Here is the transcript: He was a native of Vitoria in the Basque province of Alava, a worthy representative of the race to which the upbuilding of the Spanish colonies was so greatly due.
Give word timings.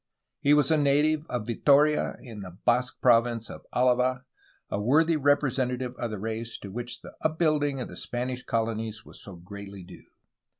He 0.39 0.55
was 0.55 0.71
a 0.71 0.79
native 0.79 1.27
of 1.27 1.45
Vitoria 1.45 2.17
in 2.19 2.39
the 2.39 2.57
Basque 2.65 2.99
province 3.03 3.51
of 3.51 3.67
Alava, 3.71 4.25
a 4.71 4.81
worthy 4.81 5.15
representative 5.15 5.93
of 5.97 6.09
the 6.09 6.17
race 6.17 6.57
to 6.63 6.71
which 6.71 7.01
the 7.01 7.13
upbuilding 7.21 7.79
of 7.79 7.87
the 7.87 7.95
Spanish 7.95 8.41
colonies 8.41 9.05
was 9.05 9.21
so 9.21 9.35
greatly 9.35 9.83
due. 9.83 10.07